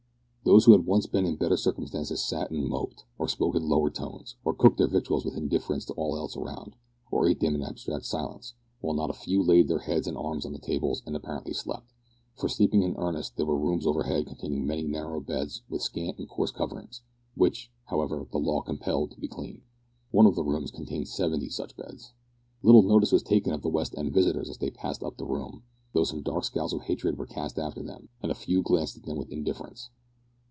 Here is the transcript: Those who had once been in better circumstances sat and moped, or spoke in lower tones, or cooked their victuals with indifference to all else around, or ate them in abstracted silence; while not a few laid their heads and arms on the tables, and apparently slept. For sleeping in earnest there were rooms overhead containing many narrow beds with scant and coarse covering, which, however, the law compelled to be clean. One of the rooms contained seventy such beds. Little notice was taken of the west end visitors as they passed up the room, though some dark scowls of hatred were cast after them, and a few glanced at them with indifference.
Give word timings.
Those 0.43 0.65
who 0.65 0.71
had 0.71 0.87
once 0.87 1.05
been 1.05 1.25
in 1.27 1.35
better 1.35 1.55
circumstances 1.55 2.21
sat 2.25 2.49
and 2.49 2.67
moped, 2.67 3.05
or 3.19 3.27
spoke 3.27 3.55
in 3.55 3.69
lower 3.69 3.91
tones, 3.91 4.35
or 4.43 4.55
cooked 4.55 4.79
their 4.79 4.87
victuals 4.87 5.23
with 5.23 5.37
indifference 5.37 5.85
to 5.85 5.93
all 5.93 6.17
else 6.17 6.35
around, 6.35 6.75
or 7.11 7.29
ate 7.29 7.39
them 7.41 7.53
in 7.53 7.61
abstracted 7.61 8.07
silence; 8.07 8.55
while 8.81 8.95
not 8.95 9.11
a 9.11 9.13
few 9.13 9.43
laid 9.43 9.67
their 9.67 9.79
heads 9.79 10.07
and 10.07 10.17
arms 10.17 10.43
on 10.43 10.51
the 10.51 10.57
tables, 10.57 11.03
and 11.05 11.15
apparently 11.15 11.53
slept. 11.53 11.93
For 12.35 12.49
sleeping 12.49 12.81
in 12.81 12.95
earnest 12.97 13.37
there 13.37 13.45
were 13.45 13.57
rooms 13.57 13.85
overhead 13.85 14.25
containing 14.25 14.65
many 14.65 14.81
narrow 14.81 15.21
beds 15.21 15.61
with 15.69 15.83
scant 15.83 16.17
and 16.17 16.27
coarse 16.27 16.51
covering, 16.51 16.89
which, 17.35 17.71
however, 17.85 18.27
the 18.31 18.39
law 18.39 18.61
compelled 18.61 19.11
to 19.11 19.19
be 19.21 19.27
clean. 19.27 19.61
One 20.09 20.25
of 20.25 20.35
the 20.35 20.43
rooms 20.43 20.71
contained 20.71 21.07
seventy 21.07 21.49
such 21.49 21.77
beds. 21.77 22.13
Little 22.63 22.81
notice 22.81 23.11
was 23.11 23.21
taken 23.23 23.53
of 23.53 23.61
the 23.61 23.69
west 23.69 23.93
end 23.95 24.11
visitors 24.11 24.49
as 24.49 24.57
they 24.57 24.71
passed 24.71 25.03
up 25.03 25.17
the 25.17 25.25
room, 25.25 25.63
though 25.93 26.03
some 26.03 26.23
dark 26.23 26.43
scowls 26.43 26.73
of 26.73 26.81
hatred 26.81 27.17
were 27.19 27.27
cast 27.27 27.59
after 27.59 27.83
them, 27.83 28.09
and 28.23 28.31
a 28.31 28.35
few 28.35 28.63
glanced 28.63 28.97
at 28.97 29.03
them 29.03 29.17
with 29.17 29.31
indifference. 29.31 29.91